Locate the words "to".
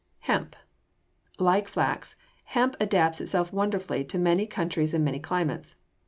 4.05-4.17